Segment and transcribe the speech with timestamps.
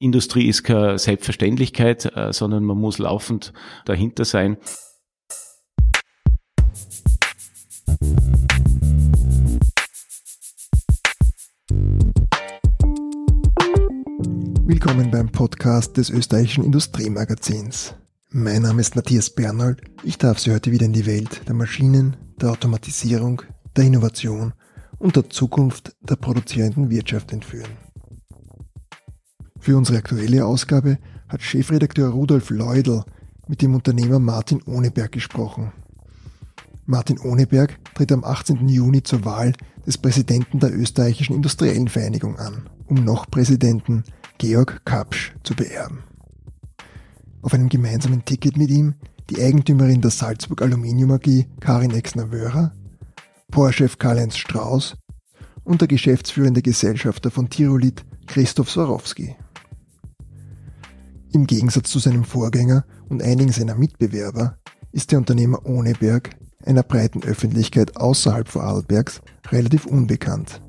[0.00, 3.52] Industrie ist keine Selbstverständlichkeit, äh, sondern man muss laufend
[3.84, 4.56] dahinter sein.
[14.66, 17.96] Willkommen beim Podcast des österreichischen Industriemagazins.
[18.30, 19.80] Mein Name ist Matthias Bernhold.
[20.04, 23.42] Ich darf Sie heute wieder in die Welt der Maschinen, der Automatisierung,
[23.76, 24.52] der Innovation
[24.98, 27.87] und der Zukunft der produzierenden Wirtschaft entführen.
[29.60, 30.98] Für unsere aktuelle Ausgabe
[31.28, 33.04] hat Chefredakteur Rudolf Leudl
[33.48, 35.72] mit dem Unternehmer Martin Ohneberg gesprochen.
[36.86, 38.66] Martin Ohneberg tritt am 18.
[38.68, 39.52] Juni zur Wahl
[39.86, 44.04] des Präsidenten der österreichischen Industriellen Vereinigung an, um noch Präsidenten
[44.38, 46.04] Georg Kapsch zu beerben.
[47.42, 48.94] Auf einem gemeinsamen Ticket mit ihm
[49.30, 52.72] die Eigentümerin der Salzburg Aluminium AG Karin Exner-Wörer,
[53.50, 54.96] Porsche-Chef Karl-Heinz Strauß
[55.64, 59.36] und der geschäftsführende Gesellschafter von Tirolit Christoph Sorowski.
[61.32, 64.58] Im Gegensatz zu seinem Vorgänger und einigen seiner Mitbewerber
[64.92, 66.30] ist der Unternehmer Ohneberg
[66.64, 69.20] einer breiten Öffentlichkeit außerhalb Vorarlbergs
[69.50, 70.62] relativ unbekannt.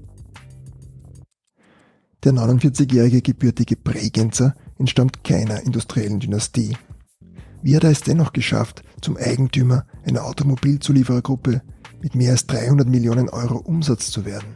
[2.26, 6.76] Der 49-jährige gebürtige Bregenzer entstammt keiner industriellen Dynastie.
[7.62, 11.62] Wie hat er es dennoch geschafft, zum Eigentümer einer Automobilzulieferergruppe
[12.02, 14.56] mit mehr als 300 Millionen Euro Umsatz zu werden?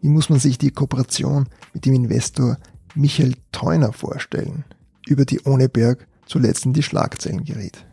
[0.00, 2.58] Wie muss man sich die Kooperation mit dem Investor
[2.94, 4.64] Michael Theuner vorstellen?
[5.06, 7.86] Über die Ohneberg zuletzt in die Schlagzeilen geriet.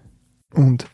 [0.53, 0.87] Und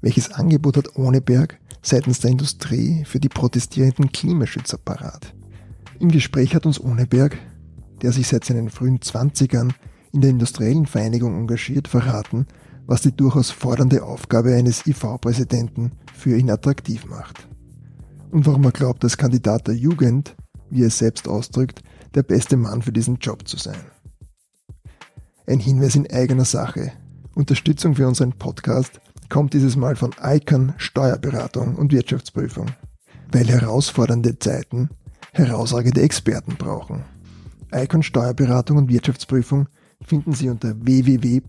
[0.00, 5.34] welches Angebot hat Ohneberg seitens der Industrie für die protestierenden Klimaschützer parat?
[6.00, 7.38] Im Gespräch hat uns Ohneberg,
[8.02, 9.72] der sich seit seinen frühen Zwanzigern
[10.12, 12.46] in der industriellen Vereinigung engagiert, verraten,
[12.86, 17.48] was die durchaus fordernde Aufgabe eines IV-Präsidenten für ihn attraktiv macht.
[18.30, 20.36] Und warum er glaubt, als Kandidat der Jugend,
[20.70, 21.82] wie er es selbst ausdrückt,
[22.14, 23.76] der beste Mann für diesen Job zu sein.
[25.48, 26.90] Ein Hinweis in eigener Sache.
[27.36, 32.66] Unterstützung für unseren Podcast kommt dieses Mal von Icon Steuerberatung und Wirtschaftsprüfung,
[33.30, 34.90] weil herausfordernde Zeiten
[35.32, 37.04] herausragende Experten brauchen.
[37.72, 39.68] Icon Steuerberatung und Wirtschaftsprüfung
[40.02, 41.42] finden Sie unter www.icon.at.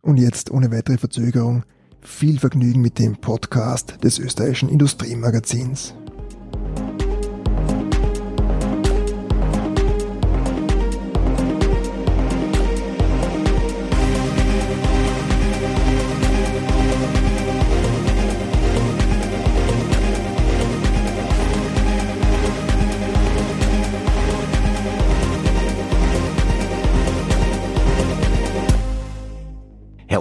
[0.00, 1.64] Und jetzt ohne weitere Verzögerung
[2.00, 5.94] viel Vergnügen mit dem Podcast des österreichischen Industriemagazins.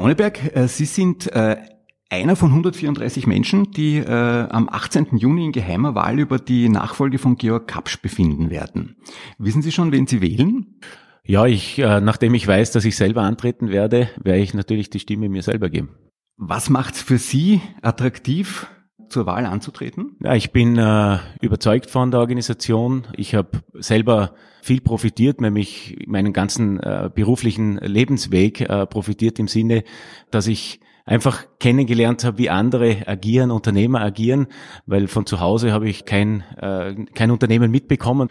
[0.09, 1.57] Herr Ohneberg, äh, Sie sind äh,
[2.09, 5.17] einer von 134 Menschen, die äh, am 18.
[5.17, 8.95] Juni in geheimer Wahl über die Nachfolge von Georg Kapsch befinden werden.
[9.37, 10.79] Wissen Sie schon, wen Sie wählen?
[11.23, 15.29] Ja, ich, nachdem ich weiß, dass ich selber antreten werde, werde ich natürlich die Stimme
[15.29, 15.89] mir selber geben.
[16.37, 18.65] Was macht es für Sie attraktiv,
[19.09, 20.15] zur Wahl anzutreten?
[20.23, 23.07] Ja, ich bin äh, überzeugt von der Organisation.
[23.15, 29.83] Ich habe selber viel profitiert, nämlich meinen ganzen äh, beruflichen Lebensweg äh, profitiert im Sinne,
[30.31, 34.45] dass ich einfach kennengelernt habe, wie andere agieren, Unternehmer agieren,
[34.85, 38.29] weil von zu Hause habe ich kein, äh, kein Unternehmen mitbekommen.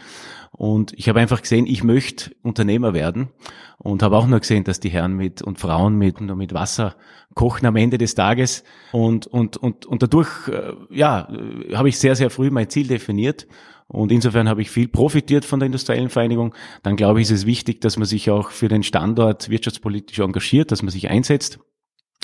[0.52, 3.30] Und ich habe einfach gesehen, ich möchte Unternehmer werden
[3.78, 6.94] und habe auch nur gesehen, dass die Herren mit und Frauen mit, nur mit Wasser
[7.34, 8.62] kochen am Ende des Tages.
[8.92, 11.28] Und, und, und, und dadurch, äh, ja,
[11.74, 13.48] habe ich sehr, sehr früh mein Ziel definiert.
[13.88, 16.54] Und insofern habe ich viel profitiert von der industriellen Vereinigung.
[16.84, 20.70] Dann glaube ich, ist es wichtig, dass man sich auch für den Standort wirtschaftspolitisch engagiert,
[20.70, 21.58] dass man sich einsetzt.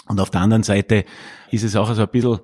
[0.06, 1.04] Und auf der anderen Seite
[1.50, 2.40] ist es auch so ein bisschen,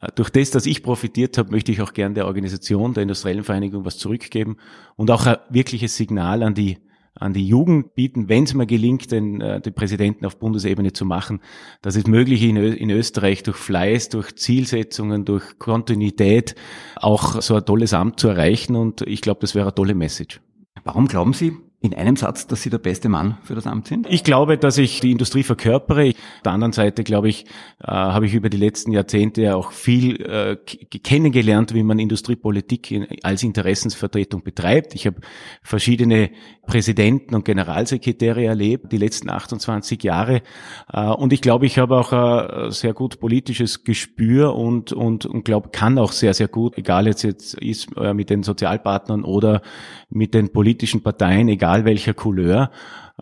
[0.00, 3.44] äh, durch das, dass ich profitiert habe, möchte ich auch gern der Organisation, der industriellen
[3.44, 4.56] Vereinigung was zurückgeben
[4.96, 6.78] und auch ein wirkliches Signal an die
[7.16, 11.04] an die Jugend bieten, wenn es mir gelingt, den, äh, den Präsidenten auf Bundesebene zu
[11.04, 11.40] machen,
[11.80, 16.56] dass es möglich in, in Österreich durch Fleiß, durch Zielsetzungen, durch Kontinuität
[16.96, 18.74] auch so ein tolles Amt zu erreichen.
[18.74, 20.40] Und ich glaube, das wäre eine tolle Message.
[20.82, 21.52] Warum glauben Sie,
[21.84, 24.06] in einem Satz, dass Sie der beste Mann für das Amt sind?
[24.08, 26.08] Ich glaube, dass ich die Industrie verkörpere.
[26.08, 27.44] Auf der anderen Seite, glaube ich,
[27.82, 33.06] äh, habe ich über die letzten Jahrzehnte auch viel äh, kennengelernt, wie man Industriepolitik in,
[33.22, 34.94] als Interessensvertretung betreibt.
[34.94, 35.18] Ich habe
[35.62, 36.30] verschiedene
[36.66, 40.40] Präsidenten und Generalsekretäre erlebt, die letzten 28 Jahre.
[40.90, 45.44] Äh, und ich glaube, ich habe auch ein sehr gut politisches Gespür und, und, und
[45.44, 49.60] glaube, kann auch sehr, sehr gut, egal jetzt, jetzt ist äh, mit den Sozialpartnern oder
[50.14, 52.70] mit den politischen Parteien, egal welcher Couleur.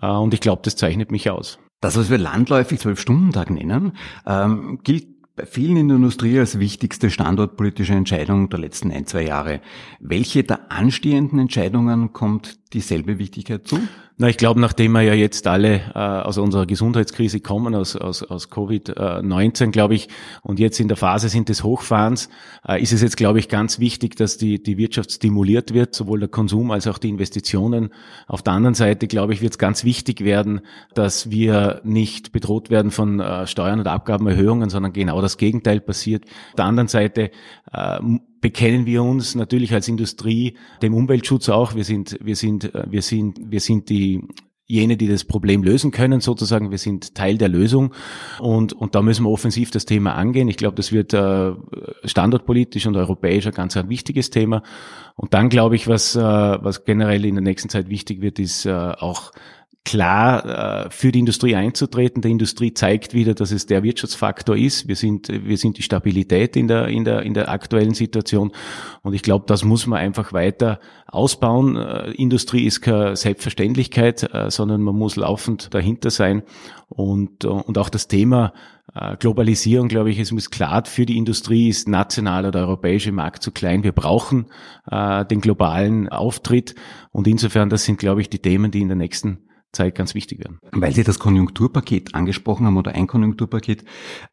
[0.00, 1.58] Äh, und ich glaube, das zeichnet mich aus.
[1.80, 3.92] Das, was wir landläufig Zwölf-Stunden-Tag nennen,
[4.26, 9.24] ähm, gilt bei vielen in der Industrie als wichtigste standortpolitische Entscheidung der letzten ein, zwei
[9.24, 9.60] Jahre.
[9.98, 13.80] Welche der anstehenden Entscheidungen kommt dieselbe Wichtigkeit zu?
[14.18, 18.22] Na, ich glaube, nachdem wir ja jetzt alle äh, aus unserer Gesundheitskrise kommen, aus, aus,
[18.22, 20.08] aus Covid-19, glaube ich,
[20.42, 22.28] und jetzt in der Phase sind des Hochfahrens,
[22.68, 26.20] äh, ist es jetzt, glaube ich, ganz wichtig, dass die, die Wirtschaft stimuliert wird, sowohl
[26.20, 27.90] der Konsum als auch die Investitionen.
[28.26, 30.60] Auf der anderen Seite, glaube ich, wird es ganz wichtig werden,
[30.94, 36.26] dass wir nicht bedroht werden von äh, Steuern- und Abgabenerhöhungen, sondern genau das Gegenteil passiert.
[36.50, 37.30] Auf der anderen Seite
[37.72, 37.98] äh,
[38.42, 41.74] bekennen wir uns natürlich als Industrie dem Umweltschutz auch.
[41.74, 44.20] Wir sind, wir sind, äh, wir sind, wir sind die
[44.66, 46.70] jene, die das Problem lösen können, sozusagen.
[46.70, 47.92] Wir sind Teil der Lösung
[48.38, 50.48] und, und da müssen wir offensiv das Thema angehen.
[50.48, 51.52] Ich glaube, das wird äh,
[52.04, 54.62] standortpolitisch und europäisch ein ganz ein wichtiges Thema.
[55.14, 58.64] Und dann glaube ich, was, äh, was generell in der nächsten Zeit wichtig wird, ist
[58.64, 59.32] äh, auch
[59.84, 62.22] klar äh, für die Industrie einzutreten.
[62.22, 64.86] Der Industrie zeigt wieder, dass es der Wirtschaftsfaktor ist.
[64.86, 68.52] Wir sind, wir sind die Stabilität in der, in der, in der aktuellen Situation.
[69.02, 71.76] Und ich glaube, das muss man einfach weiter ausbauen.
[71.76, 76.42] Äh, Industrie ist keine Selbstverständlichkeit, äh, sondern man muss laufend dahinter sein.
[76.88, 78.52] Und, und auch das Thema
[79.20, 83.50] Globalisierung, glaube ich, es muss klar für die Industrie ist national oder europäische Markt zu
[83.50, 83.84] klein.
[83.84, 84.48] Wir brauchen
[84.90, 86.74] äh, den globalen Auftritt.
[87.10, 89.38] Und insofern, das sind, glaube ich, die Themen, die in der nächsten
[89.72, 90.58] Zeit ganz wichtig werden.
[90.72, 93.84] Weil Sie das Konjunkturpaket angesprochen haben oder ein Konjunkturpaket,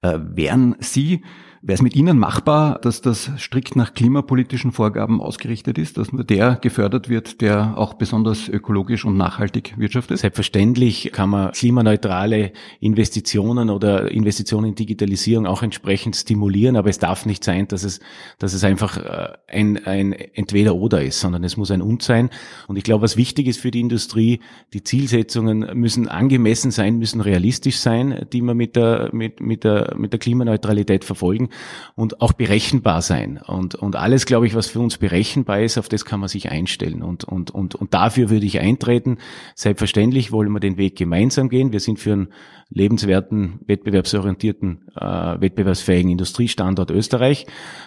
[0.02, 1.24] äh, wären Sie
[1.62, 6.24] Wäre es mit Ihnen machbar, dass das strikt nach klimapolitischen Vorgaben ausgerichtet ist, dass nur
[6.24, 10.20] der gefördert wird, der auch besonders ökologisch und nachhaltig wirtschaftet?
[10.20, 17.26] Selbstverständlich kann man klimaneutrale Investitionen oder Investitionen in Digitalisierung auch entsprechend stimulieren, aber es darf
[17.26, 18.00] nicht sein, dass es,
[18.38, 22.30] dass es einfach äh, ein, ein Entweder-Oder ist, sondern es muss ein Und sein.
[22.68, 24.40] Und ich glaube, was wichtig ist für die Industrie,
[24.72, 29.96] die Zielsetzungen müssen angemessen sein, müssen realistisch sein, die man mit der, mit, mit der,
[29.98, 31.49] mit der Klimaneutralität verfolgen
[31.96, 33.40] und auch berechenbar sein.
[33.46, 36.52] Und, und alles, glaube ich, was für uns berechenbar ist, auf das kann man sich
[36.52, 37.02] einstellen.
[37.02, 39.18] Und, und, und, und dafür würde ich eintreten.
[39.56, 41.72] Selbstverständlich wollen wir den Weg gemeinsam gehen.
[41.72, 42.28] Wir sind für einen
[42.70, 47.46] lebenswerten, wettbewerbsorientierten, äh, wettbewerbsfähigen Industriestandort Österreich.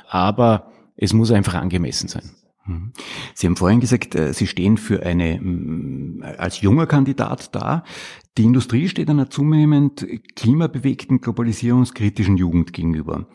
[0.08, 2.30] Aber es muss einfach angemessen sein.
[2.66, 2.92] Mhm.
[3.34, 5.40] Sie haben vorhin gesagt, äh, Sie stehen für eine,
[6.38, 7.84] als junger Kandidat da.
[8.38, 10.06] Die Industrie steht einer zunehmend
[10.36, 13.26] klimabewegten, globalisierungskritischen Jugend gegenüber.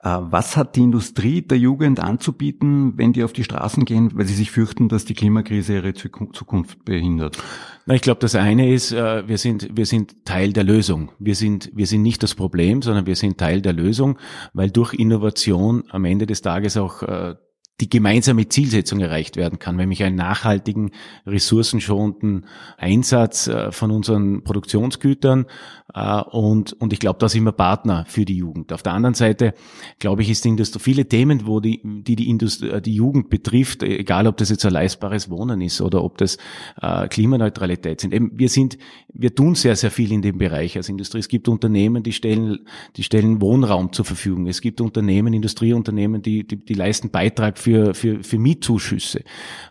[0.00, 4.26] Äh, was hat die Industrie der Jugend anzubieten, wenn die auf die Straßen gehen, weil
[4.26, 7.42] sie sich fürchten, dass die Klimakrise ihre Zukunft behindert?
[7.86, 11.10] Na, ich glaube, das eine ist, äh, wir sind, wir sind Teil der Lösung.
[11.18, 14.18] Wir sind, wir sind nicht das Problem, sondern wir sind Teil der Lösung,
[14.52, 17.02] weil durch Innovation am Ende des Tages auch
[17.80, 20.92] die gemeinsame Zielsetzung erreicht werden kann, nämlich einen nachhaltigen,
[21.26, 22.46] ressourcenschonenden
[22.78, 25.46] Einsatz äh, von unseren Produktionsgütern.
[25.92, 28.72] Äh, und, und ich glaube, da sind wir Partner für die Jugend.
[28.72, 29.54] Auf der anderen Seite,
[29.98, 33.28] glaube ich, ist die Industrie, viele Themen, wo die, die, die, Industrie, äh, die Jugend
[33.28, 36.38] betrifft, egal ob das jetzt ein leistbares Wohnen ist oder ob das
[37.10, 38.12] Klimaneutralität sind.
[38.12, 38.78] Eben, wir sind,
[39.12, 41.18] wir tun sehr, sehr viel in dem Bereich als Industrie.
[41.18, 42.66] Es gibt Unternehmen, die stellen,
[42.96, 44.46] die stellen Wohnraum zur Verfügung.
[44.46, 49.20] Es gibt Unternehmen, Industrieunternehmen, die, die, die leisten Beitrag für, für, für Mietzuschüsse.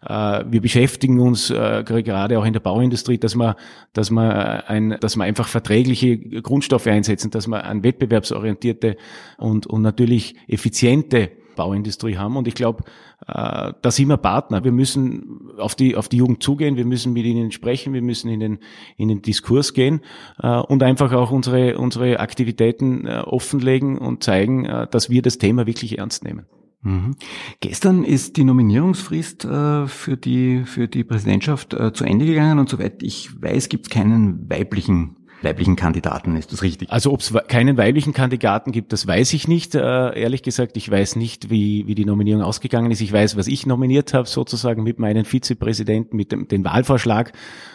[0.02, 3.54] Äh, wir beschäftigen uns äh, gerade auch in der Bauindustrie, dass man,
[3.94, 8.98] dass man ein, dass man einfach verträgliche Grundstoffe einsetzen, dass man an wettbewerbsorientierte
[9.38, 12.36] und, und natürlich effiziente Bauindustrie haben.
[12.36, 12.84] Und ich glaube,
[13.28, 14.64] äh, da sind wir Partner.
[14.64, 18.30] Wir müssen auf die, auf die Jugend zugehen, wir müssen mit ihnen sprechen, wir müssen
[18.32, 18.60] in den,
[18.98, 20.02] in den Diskurs gehen
[20.42, 25.38] äh, und einfach auch unsere, unsere Aktivitäten äh, offenlegen und zeigen, äh, dass wir das
[25.38, 26.48] Thema wirklich ernst nehmen.
[26.84, 27.16] Mhm.
[27.62, 32.70] Gestern ist die Nominierungsfrist äh, für die für die Präsidentschaft äh, zu Ende gegangen und
[32.70, 36.90] soweit ich weiß, gibt es keinen weiblichen weiblichen Kandidaten, ist das richtig?
[36.90, 39.76] Also ob es keinen weiblichen Kandidaten gibt, das weiß ich nicht.
[39.76, 43.02] Äh, ehrlich gesagt, ich weiß nicht, wie, wie die Nominierung ausgegangen ist.
[43.02, 47.34] Ich weiß, was ich nominiert habe, sozusagen mit meinem Vizepräsidenten, mit dem den Wahlvorschlag.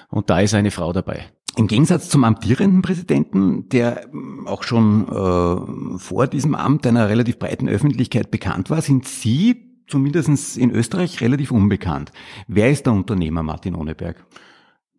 [0.09, 1.27] Und da ist eine Frau dabei.
[1.57, 7.39] Im Gegensatz zum amtierenden Präsidenten, der ähm, auch schon äh, vor diesem Amt einer relativ
[7.39, 12.13] breiten Öffentlichkeit bekannt war, sind Sie zumindest in Österreich relativ unbekannt.
[12.47, 14.25] Wer ist der Unternehmer Martin Ohneberg?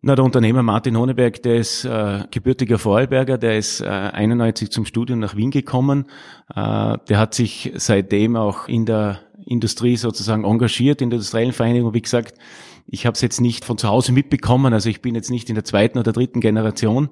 [0.02, 4.86] Na, der Unternehmer Martin Honeberg, der ist äh, gebürtiger Vorarlberger, der ist äh, 91 zum
[4.86, 6.06] Studium nach Wien gekommen.
[6.54, 11.92] Äh, der hat sich seitdem auch in der Industrie sozusagen engagiert, in der industriellen Vereinigung.
[11.92, 12.38] Wie gesagt,
[12.86, 15.56] ich habe es jetzt nicht von zu Hause mitbekommen, also ich bin jetzt nicht in
[15.56, 17.08] der zweiten oder dritten Generation,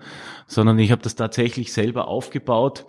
[0.46, 2.86] sondern ich habe das tatsächlich selber aufgebaut.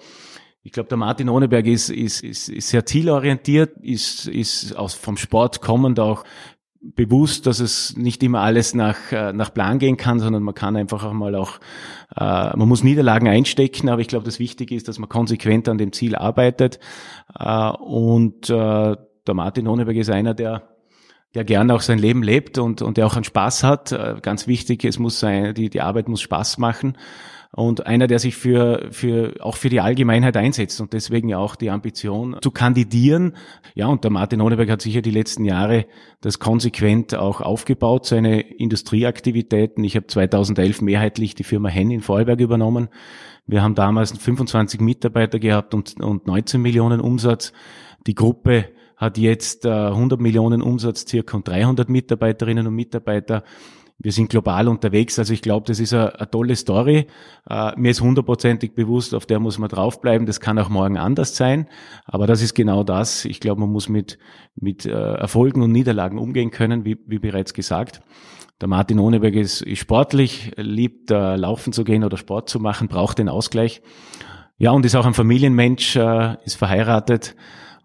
[0.62, 5.18] Ich glaube, der Martin Ohneberg ist, ist, ist, ist sehr zielorientiert, ist, ist aus, vom
[5.18, 6.24] Sport kommend auch
[6.82, 10.76] bewusst, dass es nicht immer alles nach, äh, nach Plan gehen kann, sondern man kann
[10.76, 11.60] einfach auch mal auch,
[12.16, 15.78] äh, man muss Niederlagen einstecken, aber ich glaube, das Wichtige ist, dass man konsequent an
[15.78, 16.80] dem Ziel arbeitet.
[17.38, 18.96] Äh, und äh,
[19.28, 20.64] der Martin Honeberg ist einer, der
[21.36, 23.92] der gerne auch sein Leben lebt und, und der auch einen Spaß hat.
[23.92, 26.98] Äh, ganz wichtig, es muss sein, die, die Arbeit muss Spaß machen
[27.52, 31.56] und einer, der sich für, für, auch für die Allgemeinheit einsetzt und deswegen ja auch
[31.56, 33.36] die Ambition zu kandidieren.
[33.74, 35.88] Ja, und der Martin Honeberg hat sicher die letzten Jahre
[36.22, 39.84] das konsequent auch aufgebaut, seine Industrieaktivitäten.
[39.84, 42.90] Ich habe 2011 mehrheitlich die Firma Henn in Vorarlberg übernommen.
[43.48, 47.52] Wir haben damals 25 Mitarbeiter gehabt und, und 19 Millionen Umsatz.
[48.06, 48.70] Die Gruppe
[49.00, 53.44] hat jetzt äh, 100 Millionen Umsatz, circa und 300 Mitarbeiterinnen und Mitarbeiter
[54.02, 55.20] wir sind global unterwegs.
[55.20, 57.08] Also ich glaube, das ist eine, tolle Story.
[57.50, 60.26] Äh, mir ist hundertprozentig bewusst, auf der muss man draufbleiben.
[60.26, 61.68] Das kann auch morgen anders sein.
[62.06, 63.26] Aber das ist genau das.
[63.26, 64.18] Ich glaube, man muss mit,
[64.56, 68.02] mit äh, Erfolgen und Niederlagen umgehen können, wie, wie bereits gesagt.
[68.62, 73.20] Der Martin Ohneberg ist, sportlich, liebt äh, laufen zu gehen oder Sport zu machen, braucht
[73.20, 73.82] den Ausgleich.
[74.58, 77.36] Ja, und ist auch ein Familienmensch, äh, ist verheiratet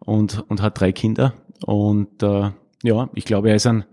[0.05, 1.35] und, und hat drei Kinder.
[1.65, 2.51] Und äh,
[2.83, 3.85] ja, ich glaube, er ist ein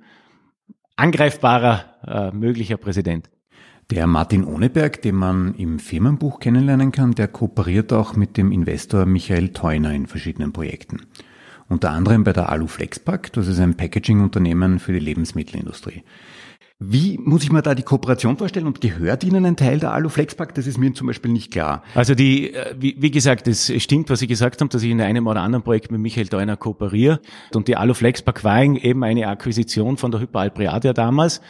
[0.96, 3.30] angreifbarer äh, möglicher Präsident.
[3.90, 9.06] Der Martin Ohneberg, den man im Firmenbuch kennenlernen kann, der kooperiert auch mit dem Investor
[9.06, 11.02] Michael Theuner in verschiedenen Projekten.
[11.68, 16.04] Unter anderem bei der Alu Flexpack, das ist ein Packaging-Unternehmen für die Lebensmittelindustrie.
[16.84, 20.56] Wie muss ich mir da die Kooperation vorstellen und gehört Ihnen ein Teil der Aluflexpack?
[20.56, 21.84] Das ist mir zum Beispiel nicht klar.
[21.94, 25.28] Also die, äh, wie, gesagt, es stimmt, was Sie gesagt haben, dass ich in einem
[25.28, 27.20] oder anderen Projekt mit Michael Deuner kooperiere.
[27.54, 31.42] Und die Aluflexpack war eben eine Akquisition von der Hyperalpriadia damals.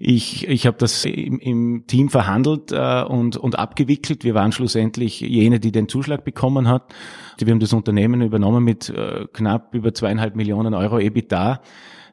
[0.00, 4.22] Ich, ich habe das im, im, Team verhandelt äh, und, und abgewickelt.
[4.22, 6.94] Wir waren schlussendlich jene, die den Zuschlag bekommen hat.
[7.38, 11.60] Wir haben das Unternehmen übernommen mit äh, knapp über zweieinhalb Millionen Euro EBITDA.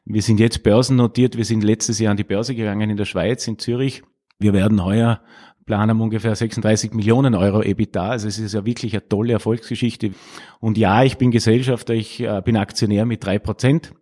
[0.04, 1.36] Wir sind jetzt börsennotiert.
[1.36, 4.02] Wir sind letztes Jahr an die Börse gegangen in der Schweiz, in Zürich.
[4.38, 5.20] Wir werden heuer
[5.66, 8.08] planen ungefähr 36 Millionen Euro EBITDA.
[8.08, 10.12] Also es ist ja wirklich eine tolle Erfolgsgeschichte.
[10.60, 13.92] Und ja, ich bin Gesellschafter, ich äh, bin Aktionär mit drei Prozent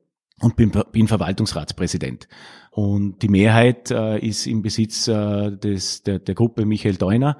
[0.40, 2.28] und bin, bin Verwaltungsratspräsident.
[2.74, 7.38] Und die Mehrheit äh, ist im Besitz äh, des, der, der Gruppe Michael Deuner.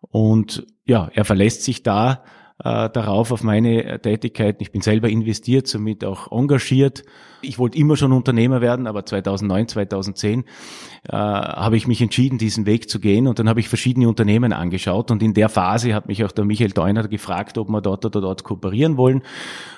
[0.00, 2.24] Und ja, er verlässt sich da
[2.64, 4.62] äh, darauf, auf meine Tätigkeiten.
[4.62, 7.02] Ich bin selber investiert, somit auch engagiert
[7.42, 10.44] ich wollte immer schon Unternehmer werden, aber 2009, 2010
[11.08, 13.26] äh, habe ich mich entschieden, diesen Weg zu gehen.
[13.26, 15.10] Und dann habe ich verschiedene Unternehmen angeschaut.
[15.10, 18.20] Und in der Phase hat mich auch der Michael Deuner gefragt, ob wir dort oder
[18.20, 19.22] dort kooperieren wollen.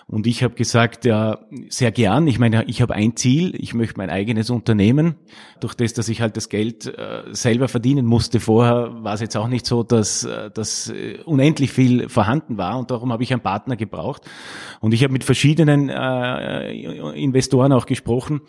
[0.09, 1.38] Und ich habe gesagt, ja,
[1.69, 2.26] sehr gern.
[2.26, 5.14] Ich meine, ich habe ein Ziel, ich möchte mein eigenes Unternehmen.
[5.61, 8.40] Durch das, dass ich halt das Geld äh, selber verdienen musste.
[8.40, 12.78] Vorher, war es jetzt auch nicht so, dass, äh, dass äh, unendlich viel vorhanden war.
[12.78, 14.23] Und darum habe ich einen Partner gebraucht.
[14.81, 18.40] Und ich habe mit verschiedenen äh, Investoren Investoren auch gesprochen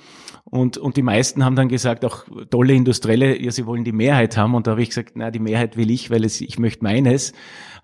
[0.46, 4.38] und, und die meisten haben dann gesagt, auch tolle Industrielle, ja, sie wollen die Mehrheit
[4.38, 6.84] haben und da habe ich gesagt, na, die Mehrheit will ich, weil es, ich möchte
[6.84, 7.34] meines.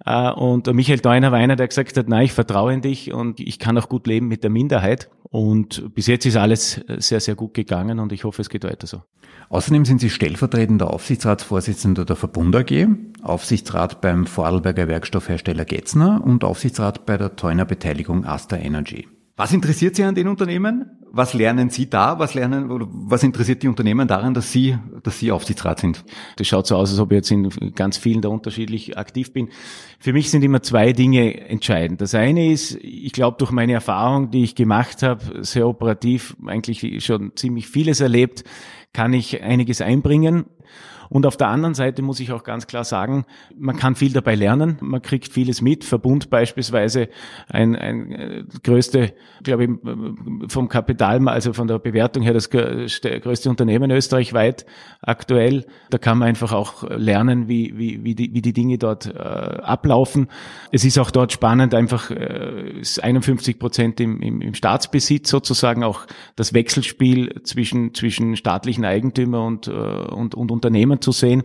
[0.05, 3.39] Äh, und Michael Deuner war einer, der gesagt hat, na, ich vertraue in dich und
[3.39, 5.09] ich kann auch gut leben mit der Minderheit.
[5.23, 8.87] Und bis jetzt ist alles sehr, sehr gut gegangen und ich hoffe, es geht weiter
[8.87, 9.01] so.
[9.49, 12.87] Außerdem sind Sie stellvertretender Aufsichtsratsvorsitzender der Verbund AG,
[13.21, 19.07] Aufsichtsrat beim Vorarlberger Werkstoffhersteller Getzner und Aufsichtsrat bei der Teuner Beteiligung Asta Energy.
[19.39, 20.98] Was interessiert Sie an den Unternehmen?
[21.19, 22.17] Was lernen Sie da?
[22.17, 26.05] Was lernen, was interessiert die Unternehmen daran, dass Sie, dass Sie Aufsichtsrat sind?
[26.37, 29.49] Das schaut so aus, als ob ich jetzt in ganz vielen da unterschiedlich aktiv bin.
[29.99, 31.99] Für mich sind immer zwei Dinge entscheidend.
[31.99, 37.03] Das eine ist, ich glaube, durch meine Erfahrung, die ich gemacht habe, sehr operativ, eigentlich
[37.03, 38.45] schon ziemlich vieles erlebt,
[38.93, 40.45] kann ich einiges einbringen.
[41.09, 43.25] Und auf der anderen Seite muss ich auch ganz klar sagen,
[43.57, 45.83] man kann viel dabei lernen, man kriegt vieles mit.
[45.83, 47.09] Verbund beispielsweise
[47.47, 49.13] ein, ein äh, größte,
[49.43, 49.69] glaube ich,
[50.51, 54.65] vom Kapital, also von der Bewertung her das größte Unternehmen österreichweit
[55.01, 55.65] aktuell.
[55.89, 59.17] Da kann man einfach auch lernen, wie, wie, wie, die, wie die Dinge dort äh,
[59.19, 60.27] ablaufen.
[60.71, 66.05] Es ist auch dort spannend, einfach äh, 51 Prozent im, im, im Staatsbesitz sozusagen, auch
[66.35, 71.43] das Wechselspiel zwischen, zwischen staatlichen Eigentümer und, äh, und, und Unternehmen zu sehen.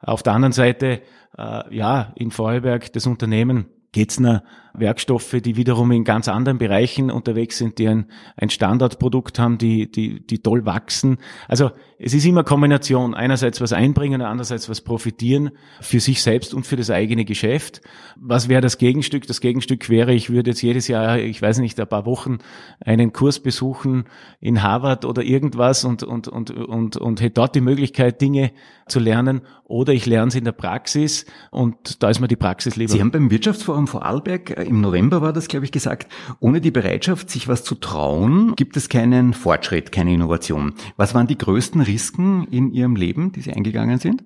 [0.00, 1.02] Auf der anderen Seite,
[1.36, 4.44] äh, ja, in Vorarlberg das Unternehmen Getzner
[4.78, 8.06] Werkstoffe, die wiederum in ganz anderen Bereichen unterwegs sind, die ein,
[8.36, 11.18] ein Standardprodukt haben, die, die, die toll wachsen.
[11.48, 13.14] Also es ist immer Kombination.
[13.14, 17.80] Einerseits was einbringen, andererseits was profitieren für sich selbst und für das eigene Geschäft.
[18.16, 19.26] Was wäre das Gegenstück?
[19.26, 22.38] Das Gegenstück wäre, ich würde jetzt jedes Jahr, ich weiß nicht, ein paar Wochen
[22.80, 24.04] einen Kurs besuchen
[24.40, 28.52] in Harvard oder irgendwas und, und, und, und, und hätte dort die Möglichkeit, Dinge
[28.88, 29.42] zu lernen.
[29.64, 32.92] Oder ich lerne es in der Praxis und da ist mir die Praxis lieber.
[32.92, 36.70] Sie haben beim Wirtschaftsforum Vorarlberg, äh, im November war das, glaube ich, gesagt, ohne die
[36.70, 40.74] Bereitschaft, sich was zu trauen, gibt es keinen Fortschritt, keine Innovation.
[40.96, 44.24] Was waren die größten Risiken in Ihrem Leben, die Sie eingegangen sind?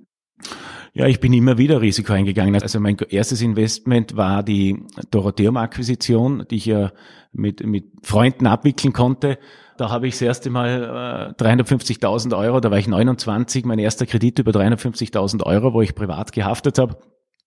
[0.93, 2.61] Ja, ich bin immer wieder Risiko eingegangen.
[2.61, 6.91] Also mein erstes Investment war die Dorotheum-Akquisition, die ich ja
[7.33, 9.39] mit, mit Freunden abwickeln konnte.
[9.77, 14.05] Da habe ich das erste Mal äh, 350.000 Euro, da war ich 29, mein erster
[14.05, 16.99] Kredit über 350.000 Euro, wo ich privat gehaftet habe.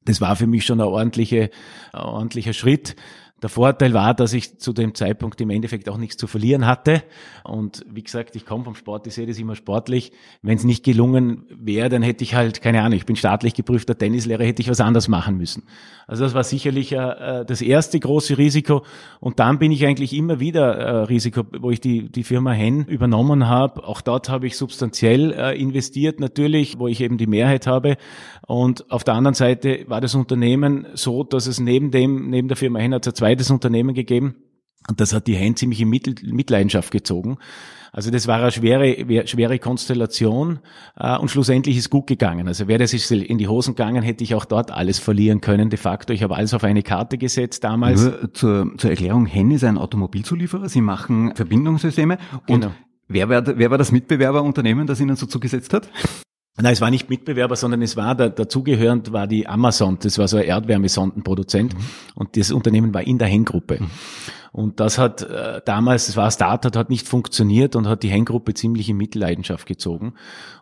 [0.06, 1.50] Das war für mich schon ein ordentlicher,
[1.94, 2.96] ein ordentlicher Schritt.
[3.44, 7.04] Der Vorteil war, dass ich zu dem Zeitpunkt im Endeffekt auch nichts zu verlieren hatte.
[7.44, 10.14] Und wie gesagt, ich komme vom Sport, ich sehe das immer sportlich.
[10.42, 13.98] Wenn es nicht gelungen wäre, dann hätte ich halt, keine Ahnung, ich bin staatlich geprüfter
[13.98, 15.64] Tennislehrer, hätte ich was anders machen müssen.
[16.08, 18.84] Also das war sicherlich äh, das erste große Risiko.
[19.20, 22.86] Und dann bin ich eigentlich immer wieder äh, Risiko, wo ich die, die Firma Hen
[22.86, 23.86] übernommen habe.
[23.86, 27.98] Auch dort habe ich substanziell äh, investiert, natürlich, wo ich eben die Mehrheit habe.
[28.48, 32.56] Und auf der anderen Seite war das Unternehmen so, dass es neben dem, neben der
[32.56, 34.36] Firma Hen hat es zwei zweites Unternehmen gegeben.
[34.90, 37.38] Und das hat die Hand ziemlich in Mitleidenschaft gezogen.
[37.94, 40.60] Also das war eine schwere, schwere Konstellation
[40.98, 42.48] äh, und schlussendlich ist gut gegangen.
[42.48, 45.70] Also wäre das in die Hosen gegangen, hätte ich auch dort alles verlieren können.
[45.70, 48.04] De facto, ich habe alles auf eine Karte gesetzt damals.
[48.04, 50.68] Nur zur, zur Erklärung, Hen ist ein Automobilzulieferer.
[50.68, 52.18] Sie machen Verbindungssysteme.
[52.48, 52.74] Und genau.
[53.08, 55.88] wer, war, wer war das Mitbewerberunternehmen, das Ihnen so zugesetzt hat?
[56.56, 59.98] Nein, es war nicht Mitbewerber, sondern es war da, dazugehörend war die Amazon.
[60.00, 61.74] Das war so ein Erdwärmesondenproduzent.
[61.74, 61.80] Mhm.
[62.14, 63.80] Und das Unternehmen war in der Henggruppe.
[63.82, 63.90] Mhm.
[64.52, 68.10] Und das hat äh, damals, das war ein Startup, hat nicht funktioniert und hat die
[68.10, 70.14] Henggruppe ziemlich in Mittelleidenschaft gezogen.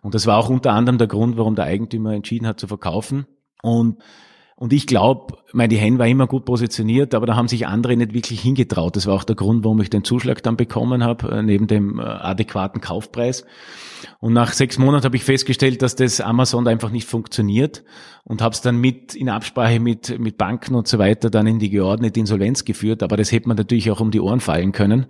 [0.01, 3.27] Und das war auch unter anderem der Grund, warum der Eigentümer entschieden hat zu verkaufen.
[3.61, 4.01] Und
[4.61, 7.97] und ich glaube, meine, die Hen war immer gut positioniert, aber da haben sich andere
[7.97, 8.95] nicht wirklich hingetraut.
[8.95, 11.99] Das war auch der Grund, warum ich den Zuschlag dann bekommen habe, äh, neben dem
[11.99, 13.43] äh, adäquaten Kaufpreis.
[14.19, 17.83] Und nach sechs Monaten habe ich festgestellt, dass das Amazon einfach nicht funktioniert
[18.23, 21.59] und habe es dann mit in Absprache mit, mit Banken und so weiter dann in
[21.59, 23.01] die geordnete Insolvenz geführt.
[23.01, 25.07] Aber das hätte man natürlich auch um die Ohren fallen können.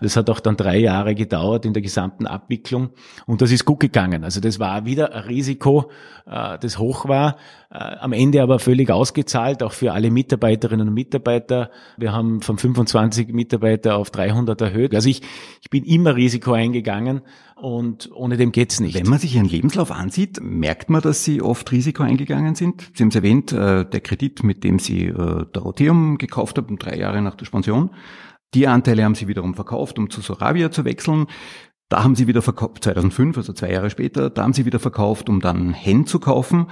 [0.00, 2.90] Das hat auch dann drei Jahre gedauert in der gesamten Abwicklung
[3.26, 4.24] und das ist gut gegangen.
[4.24, 5.90] Also das war wieder ein Risiko,
[6.26, 7.36] äh, das hoch war,
[7.74, 11.70] am Ende aber völlig ausgezahlt, auch für alle Mitarbeiterinnen und Mitarbeiter.
[11.96, 14.94] Wir haben von 25 Mitarbeiter auf 300 erhöht.
[14.94, 15.22] Also ich,
[15.60, 17.22] ich bin immer Risiko eingegangen
[17.56, 18.94] und ohne dem geht's nicht.
[18.94, 22.90] Wenn man sich Ihren Lebenslauf ansieht, merkt man, dass Sie oft Risiko eingegangen sind.
[22.94, 26.96] Sie haben es erwähnt, äh, der Kredit, mit dem Sie äh, Dorotheum gekauft haben, drei
[26.96, 27.90] Jahre nach der Spension.
[28.54, 31.26] Die Anteile haben Sie wiederum verkauft, um zu Soravia zu wechseln.
[31.94, 35.28] Da haben sie wieder verkauft, 2005, also zwei Jahre später, da haben sie wieder verkauft,
[35.28, 36.66] um dann Hen zu kaufen.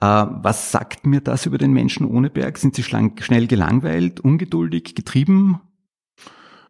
[0.00, 2.58] Äh, was sagt mir das über den Menschen ohne Berg?
[2.58, 5.60] Sind sie schnell gelangweilt, ungeduldig, getrieben?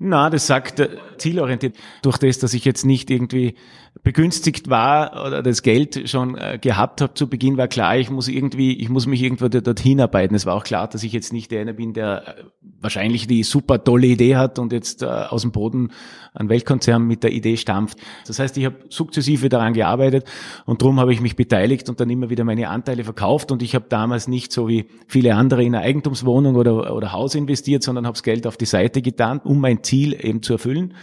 [0.00, 1.76] Na, das sagt äh, zielorientiert.
[2.02, 3.56] Durch das, dass ich jetzt nicht irgendwie
[4.04, 8.28] begünstigt war oder das Geld schon äh, gehabt habe zu Beginn, war klar, ich muss
[8.28, 10.36] irgendwie, ich muss mich irgendwo dorthin arbeiten.
[10.36, 12.44] Es war auch klar, dass ich jetzt nicht der eine bin, der äh,
[12.80, 15.90] wahrscheinlich die super tolle Idee hat und jetzt aus dem Boden
[16.32, 17.98] ein Weltkonzern mit der Idee stampft.
[18.26, 20.28] Das heißt, ich habe sukzessive daran gearbeitet
[20.64, 23.74] und darum habe ich mich beteiligt und dann immer wieder meine Anteile verkauft und ich
[23.74, 28.06] habe damals nicht so wie viele andere in eine Eigentumswohnung oder, oder Haus investiert, sondern
[28.06, 30.94] habe das Geld auf die Seite getan, um mein Ziel eben zu erfüllen.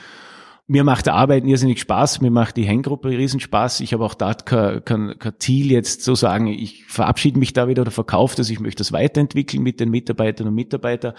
[0.68, 3.82] Mir macht Arbeiten irrsinnig Spaß, mir macht die Henggruppe riesen Spaß.
[3.82, 7.68] Ich habe auch dort kein, kein, kein Ziel jetzt zu sagen, ich verabschiede mich da
[7.68, 11.14] wieder oder verkaufe das, ich möchte das weiterentwickeln mit den Mitarbeitern und Mitarbeitern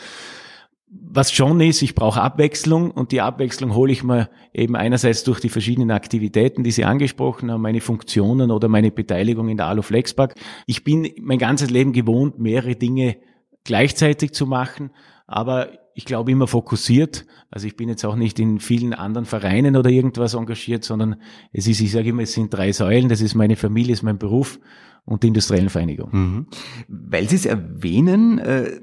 [0.89, 5.41] was schon ist, ich brauche Abwechslung und die Abwechslung hole ich mir eben einerseits durch
[5.41, 9.83] die verschiedenen Aktivitäten, die Sie angesprochen haben, meine Funktionen oder meine Beteiligung in der Alu
[9.83, 10.35] Flexpack.
[10.67, 13.17] Ich bin mein ganzes Leben gewohnt, mehrere Dinge
[13.65, 14.91] gleichzeitig zu machen,
[15.27, 17.27] aber ich glaube immer fokussiert.
[17.51, 21.17] Also ich bin jetzt auch nicht in vielen anderen Vereinen oder irgendwas engagiert, sondern
[21.53, 23.09] es ist, ich sage immer, es sind drei Säulen.
[23.09, 24.61] Das ist meine Familie, ist mein Beruf
[25.07, 26.11] und die industriellen Vereinigung.
[26.13, 26.47] Mhm.
[26.89, 28.79] Weil Sie es erwähnen, äh,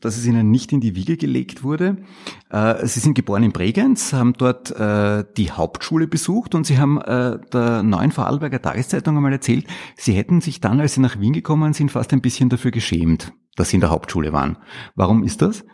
[0.00, 1.98] dass es Ihnen nicht in die Wiege gelegt wurde.
[2.50, 6.98] Äh, Sie sind geboren in Bregenz, haben dort äh, die Hauptschule besucht und Sie haben
[7.06, 11.74] der neuen Vorarlberger Tageszeitung einmal erzählt, Sie hätten sich dann, als Sie nach Wien gekommen
[11.74, 14.56] sind, fast ein bisschen dafür geschämt, dass Sie in der Hauptschule waren.
[14.96, 15.64] Warum ist das?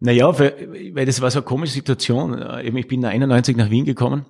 [0.00, 2.42] Naja, weil, das war so eine komische Situation.
[2.62, 4.26] Ich bin 91 nach Wien gekommen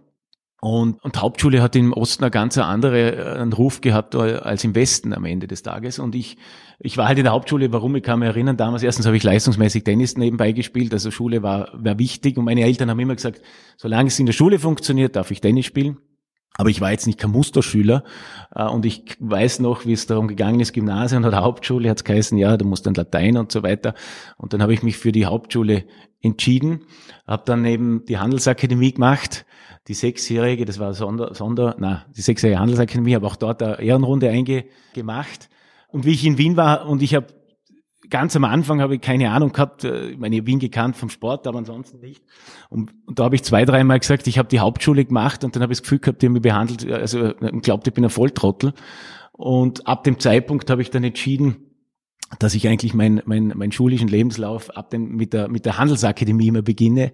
[0.65, 4.77] und, und Hauptschule hat im Osten eine ganz andere äh, einen Ruf gehabt als im
[4.77, 5.99] Westen am Ende des Tages.
[5.99, 6.37] Und ich,
[6.79, 7.97] ich war halt in der Hauptschule, warum?
[7.97, 11.71] Ich kann mich erinnern, damals erstens habe ich leistungsmäßig Tennis nebenbei gespielt, also Schule war,
[11.73, 12.39] war wichtig.
[12.39, 13.43] Und meine Eltern haben immer gesagt,
[13.77, 15.97] solange es in der Schule funktioniert, darf ich Tennis spielen.
[16.57, 18.05] Aber ich war jetzt nicht kein Musterschüler
[18.55, 22.05] äh, und ich weiß noch, wie es darum gegangen ist, Gymnasium oder Hauptschule, hat es
[22.05, 23.95] geheißen, ja, du musst dann Latein und so weiter.
[24.37, 25.85] Und dann habe ich mich für die Hauptschule
[26.21, 26.85] entschieden,
[27.27, 29.47] habe dann eben die Handelsakademie gemacht,
[29.89, 34.29] die sechsjährige, das war Sonder, Sonder na, die sechsjährige Handelsakademie, habe auch dort eine Ehrenrunde
[34.29, 35.49] eingemacht.
[35.89, 37.27] Und wie ich in Wien war und ich habe
[38.13, 41.09] ganz am Anfang habe ich keine Ahnung gehabt, äh, ich meine, ich bin gekannt vom
[41.09, 42.23] Sport, aber ansonsten nicht.
[42.69, 45.63] Und, und da habe ich zwei, dreimal gesagt, ich habe die Hauptschule gemacht und dann
[45.63, 48.75] habe ich das Gefühl gehabt, die haben mich behandelt, also glaubt, ich bin ein Volltrottel.
[49.33, 51.57] Und ab dem Zeitpunkt habe ich dann entschieden,
[52.39, 56.49] dass ich eigentlich meinen mein, mein schulischen Lebenslauf ab dem, mit, der, mit der Handelsakademie
[56.49, 57.13] immer beginne.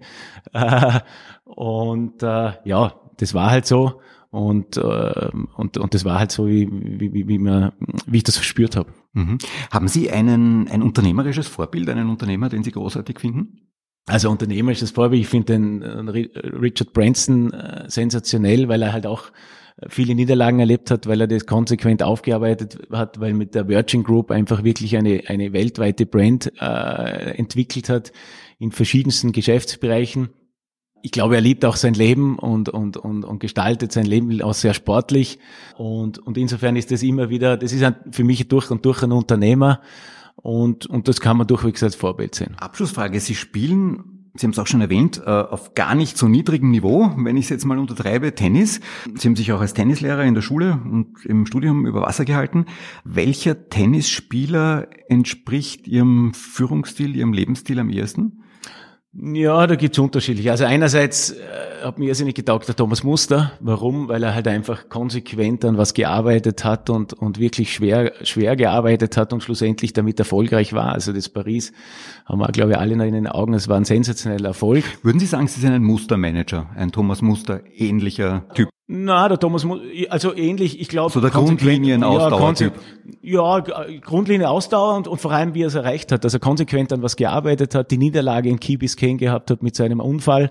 [0.53, 0.99] Äh,
[1.45, 4.01] und äh, ja, das war halt so.
[4.31, 7.71] Und, äh, und, und das war halt so, wie, wie, wie, man,
[8.05, 8.91] wie ich das verspürt habe.
[9.13, 9.37] Mhm.
[9.71, 13.71] Haben Sie einen, ein unternehmerisches Vorbild, einen Unternehmer, den Sie großartig finden?
[14.05, 19.31] Also unternehmerisches Vorbild, ich finde den Richard Branson äh, sensationell, weil er halt auch
[19.87, 24.31] viele Niederlagen erlebt hat, weil er das konsequent aufgearbeitet hat, weil mit der Virgin Group
[24.31, 28.11] einfach wirklich eine, eine weltweite Brand äh, entwickelt hat
[28.57, 30.29] in verschiedensten Geschäftsbereichen.
[31.01, 34.53] Ich glaube, er liebt auch sein Leben und, und, und, und gestaltet sein Leben auch
[34.53, 35.39] sehr sportlich.
[35.77, 39.03] Und, und insofern ist das immer wieder, das ist ein, für mich durch und durch
[39.03, 39.81] ein Unternehmer.
[40.35, 42.55] Und, und das kann man durchwegs als Vorbild sehen.
[42.59, 43.19] Abschlussfrage.
[43.19, 47.11] Sie spielen Sie haben es auch schon erwähnt, äh, auf gar nicht so niedrigem Niveau,
[47.17, 48.79] wenn ich es jetzt mal untertreibe, Tennis.
[49.15, 52.65] Sie haben sich auch als Tennislehrer in der Schule und im Studium über Wasser gehalten.
[53.03, 58.43] Welcher Tennisspieler entspricht Ihrem Führungsstil, Ihrem Lebensstil am ehesten?
[59.11, 60.51] Ja, da gibt's unterschiedliche.
[60.51, 61.37] Also einerseits äh,
[61.83, 63.53] hat mir irrsinnig getaugt der Thomas Muster.
[63.59, 64.07] Warum?
[64.07, 69.17] Weil er halt einfach konsequent an was gearbeitet hat und, und wirklich schwer, schwer gearbeitet
[69.17, 70.93] hat und schlussendlich damit erfolgreich war.
[70.93, 71.73] Also das Paris
[72.25, 73.55] haben wir, glaube ich, alle noch in den Augen.
[73.55, 74.83] Es war ein sensationeller Erfolg.
[75.01, 78.69] Würden Sie sagen, Sie sind ein Mustermanager, ein Thomas Muster ähnlicher Typ?
[78.91, 79.67] Na, der Thomas,
[80.09, 81.11] also ähnlich, ich glaube.
[81.11, 82.73] So der Grundlinienausdauer-Typ.
[83.21, 86.39] Ja, ja, Grundlinie Ausdauer und, und vor allem, wie er es erreicht hat, dass er
[86.39, 90.49] konsequent an was gearbeitet hat, die Niederlage in Key Biscayne gehabt hat mit seinem Unfall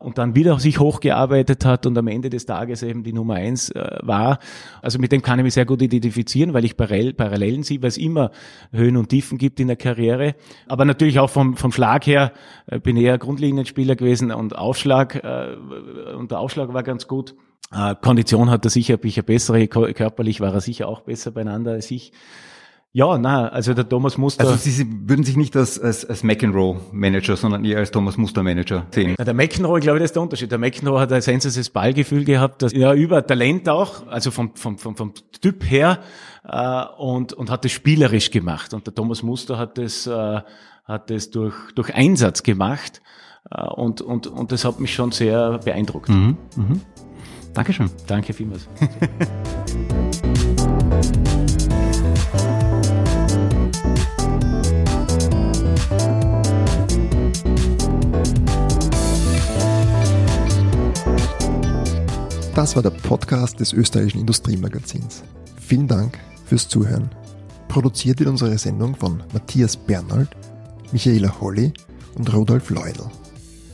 [0.00, 3.70] und dann wieder sich hochgearbeitet hat und am Ende des Tages eben die Nummer eins
[3.70, 4.40] äh, war.
[4.82, 7.88] Also mit dem kann ich mich sehr gut identifizieren, weil ich Parallel, Parallelen sehe, weil
[7.90, 8.32] es immer
[8.72, 10.34] Höhen und Tiefen gibt in der Karriere.
[10.66, 12.32] Aber natürlich auch vom, vom Schlag her
[12.66, 15.54] äh, bin eher Grundlinienspieler gewesen und Aufschlag, äh,
[16.16, 17.36] und der Aufschlag war ganz gut.
[17.72, 21.90] Äh, Kondition hat er sicher, ich bessere, körperlich war er sicher auch besser beieinander als
[21.90, 22.12] ich.
[22.92, 24.48] Ja, na, also der Thomas Muster.
[24.48, 29.14] Also Sie, würden sich nicht als, als, als McEnroe-Manager, sondern eher als Thomas Muster-Manager sehen.
[29.18, 30.50] Na, der McEnroe, ich glaube, das ist der Unterschied.
[30.50, 34.78] Der McEnroe hat ein sensationelles Ballgefühl gehabt, das ja über Talent auch, also vom, vom,
[34.78, 35.98] vom, vom Typ her,
[36.48, 38.72] äh, und, und hat es spielerisch gemacht.
[38.72, 40.40] Und der Thomas Muster hat das, äh,
[40.86, 43.02] hat das durch, durch Einsatz gemacht.
[43.50, 46.08] Äh, und, und, und das hat mich schon sehr beeindruckt.
[46.08, 46.80] Mhm, mhm.
[47.56, 47.88] Dankeschön.
[48.06, 48.68] Danke vielmals.
[62.54, 65.24] Das war der Podcast des österreichischen Industriemagazins.
[65.58, 67.08] Vielen Dank fürs Zuhören.
[67.68, 70.28] Produziert wird unsere Sendung von Matthias Bernhold,
[70.92, 71.72] Michaela Holly
[72.16, 73.10] und Rudolf Leudl.